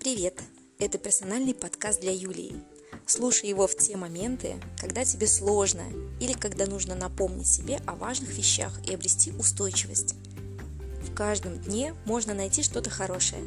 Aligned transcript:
Привет! 0.00 0.40
Это 0.78 0.96
персональный 0.96 1.52
подкаст 1.52 2.00
для 2.00 2.10
Юлии. 2.10 2.54
Слушай 3.04 3.50
его 3.50 3.66
в 3.66 3.76
те 3.76 3.98
моменты, 3.98 4.54
когда 4.80 5.04
тебе 5.04 5.26
сложно 5.26 5.82
или 6.20 6.32
когда 6.32 6.64
нужно 6.64 6.94
напомнить 6.94 7.46
себе 7.46 7.78
о 7.84 7.96
важных 7.96 8.30
вещах 8.30 8.72
и 8.86 8.94
обрести 8.94 9.30
устойчивость. 9.32 10.14
В 11.02 11.14
каждом 11.14 11.58
дне 11.58 11.94
можно 12.06 12.32
найти 12.32 12.62
что-то 12.62 12.88
хорошее. 12.88 13.44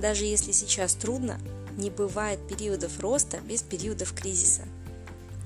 Даже 0.00 0.24
если 0.24 0.52
сейчас 0.52 0.94
трудно, 0.94 1.40
не 1.76 1.90
бывает 1.90 2.38
периодов 2.46 3.00
роста 3.00 3.40
без 3.40 3.62
периодов 3.62 4.14
кризиса. 4.14 4.62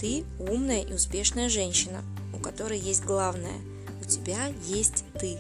Ты 0.03 0.23
умная 0.39 0.83
и 0.83 0.93
успешная 0.93 1.49
женщина, 1.49 2.05
у 2.35 2.39
которой 2.39 2.79
есть 2.79 3.05
главное– 3.05 3.59
у 4.03 4.05
тебя 4.05 4.53
есть 4.67 5.05
ты. 5.19 5.39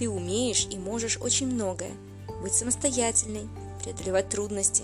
Ты 0.00 0.10
умеешь 0.10 0.66
и 0.68 0.78
можешь 0.78 1.16
очень 1.18 1.46
многое– 1.46 1.92
быть 2.42 2.54
самостоятельной, 2.54 3.48
преодолевать 3.86 4.28
трудности, 4.28 4.82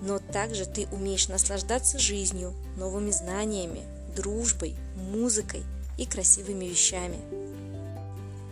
но 0.00 0.18
также 0.18 0.66
ты 0.66 0.86
умеешь 0.92 1.28
наслаждаться 1.28 1.98
жизнью, 1.98 2.54
новыми 2.76 3.10
знаниями, 3.10 3.82
дружбой, 4.14 4.76
музыкой 4.96 5.62
и 5.98 6.06
красивыми 6.06 6.66
вещами. 6.66 7.18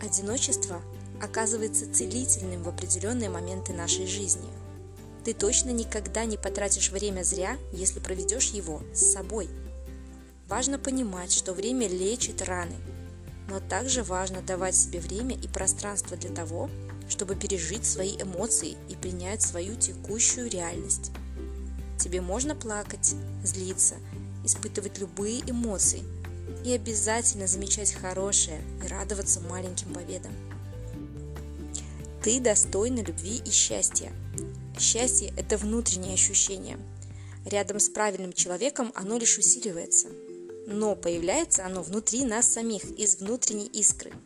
Одиночество 0.03 0.81
оказывается 1.21 1.91
целительным 1.91 2.63
в 2.63 2.69
определенные 2.69 3.29
моменты 3.29 3.73
нашей 3.73 4.05
жизни. 4.05 4.49
Ты 5.23 5.33
точно 5.33 5.69
никогда 5.69 6.25
не 6.25 6.37
потратишь 6.37 6.91
время 6.91 7.23
зря, 7.23 7.57
если 7.71 7.99
проведешь 7.99 8.49
его 8.49 8.81
с 8.93 9.13
собой. 9.13 9.49
Важно 10.47 10.77
понимать, 10.77 11.31
что 11.31 11.53
время 11.53 11.87
лечит 11.87 12.41
раны, 12.43 12.75
но 13.47 13.59
также 13.59 14.03
важно 14.03 14.41
давать 14.41 14.75
себе 14.75 14.99
время 14.99 15.35
и 15.35 15.47
пространство 15.47 16.17
для 16.17 16.29
того, 16.29 16.69
чтобы 17.09 17.35
пережить 17.35 17.85
свои 17.85 18.15
эмоции 18.19 18.77
и 18.89 18.95
принять 18.95 19.41
свою 19.41 19.75
текущую 19.75 20.49
реальность. 20.49 21.11
Тебе 21.99 22.21
можно 22.21 22.55
плакать, 22.55 23.15
злиться, 23.43 23.95
испытывать 24.43 24.99
любые 24.99 25.41
эмоции 25.49 26.03
и 26.63 26.71
обязательно 26.71 27.47
замечать 27.47 27.93
хорошее 27.93 28.61
и 28.83 28.87
радоваться 28.87 29.39
маленьким 29.41 29.93
победам. 29.93 30.33
Ты 32.23 32.39
достойна 32.39 33.01
любви 33.01 33.41
и 33.45 33.51
счастья. 33.51 34.11
Счастье– 34.79 35.31
это 35.37 35.57
внутреннее 35.57 36.15
ощущение. 36.15 36.79
Рядом 37.45 37.79
с 37.79 37.87
правильным 37.87 38.33
человеком 38.33 38.91
оно 38.95 39.17
лишь 39.17 39.37
усиливается. 39.37 40.07
Но 40.65 40.95
появляется 40.95 41.65
оно 41.65 41.83
внутри 41.83 42.25
нас 42.25 42.47
самих, 42.47 42.83
из 42.83 43.17
внутренней 43.17 43.67
искры– 43.67 44.11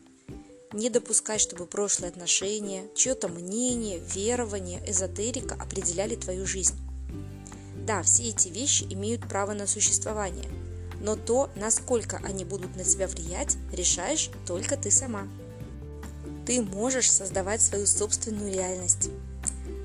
не 0.72 0.88
допускай, 0.88 1.40
чтобы 1.40 1.66
прошлые 1.66 2.10
отношения, 2.10 2.84
чье-то 2.94 3.26
мнение, 3.26 4.00
верование, 4.14 4.80
эзотерика 4.88 5.56
определяли 5.56 6.14
твою 6.14 6.46
жизнь. 6.46 6.76
Да, 7.84 8.04
все 8.04 8.28
эти 8.28 8.48
вещи 8.48 8.84
имеют 8.84 9.28
право 9.28 9.52
на 9.52 9.66
существование, 9.66 10.48
но 11.00 11.16
то, 11.16 11.50
насколько 11.56 12.18
они 12.18 12.44
будут 12.44 12.76
на 12.76 12.84
тебя 12.84 13.08
влиять, 13.08 13.56
решаешь 13.72 14.30
только 14.46 14.76
ты 14.76 14.92
сама. 14.92 15.26
Ты 16.46 16.62
можешь 16.62 17.10
создавать 17.10 17.62
свою 17.62 17.86
собственную 17.86 18.52
реальность. 18.54 19.10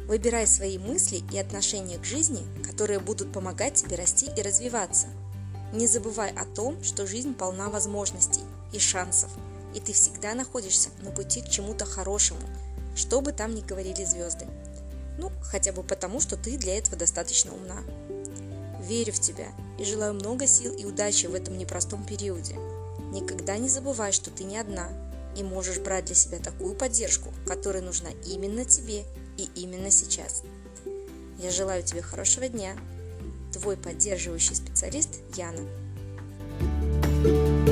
Выбирай 0.06 0.45
свои 0.45 0.78
мысли 0.78 1.23
и 1.34 1.40
отношения 1.40 1.97
к 1.97 2.06
жизни, 2.06 2.44
которые 2.64 3.00
будут 3.00 3.34
помогать 3.34 3.73
тебе 3.73 3.95
расти 3.95 4.28
и 4.38 4.42
развиваться. 4.44 5.08
Не 5.76 5.86
забывай 5.86 6.31
о 6.31 6.45
том, 6.45 6.84
что 6.84 7.06
жизнь 7.06 7.36
полна 7.36 7.70
возможностей 7.70 8.42
и 8.72 8.80
шансов– 8.80 9.30
и 9.76 9.80
ты 9.81 9.92
всегда 9.92 10.34
находишься 10.34 10.90
на 11.04 11.12
пути 11.12 11.42
к 11.42 11.50
чему-то 11.50 11.86
хорошему, 11.86 12.40
что 12.95 13.22
бы 13.22 13.34
там 13.34 13.54
ни 13.54 13.62
говорили 13.62 14.06
звезды. 14.06 14.48
Ну, 15.18 15.31
хотя 15.44 15.73
бы 15.73 15.84
потому, 15.84 16.22
что 16.22 16.38
ты 16.38 16.58
для 16.58 16.78
этого 16.78 16.98
достаточно 16.98 17.53
умна. 17.53 17.84
Верю 18.81 19.12
в 19.12 19.19
тебя 19.19 19.47
и 19.78 19.84
желаю 19.84 20.13
много 20.13 20.47
сил 20.47 20.74
и 20.74 20.86
удачи 20.86 21.25
в 21.25 21.36
этом 21.36 21.58
непростом 21.58 22.06
периоде. 22.06 22.56
Никогда 23.12 23.57
не 23.57 23.68
забывай, 23.68 24.13
что 24.13 24.31
ты 24.31 24.46
не 24.46 24.57
одна 24.57 24.88
и 25.36 25.44
можешь 25.44 25.80
брать 25.80 26.06
для 26.06 26.16
себя 26.16 26.40
такую 26.40 26.75
поддержку, 26.75 27.34
которая 27.46 27.84
нужна 27.84 28.09
именно 28.25 28.63
тебе 28.63 29.03
и 29.38 29.50
именно 29.56 29.92
сейчас. 29.92 30.44
Я 31.38 31.52
желаю 31.52 31.84
тебе 31.84 32.02
хорошего 32.02 32.47
дня. 32.47 32.78
Твой 33.56 33.78
поддерживающий 33.78 34.54
специалист 34.54 35.22
Яна. 35.38 35.62
thank 37.24 37.60
you 37.60 37.65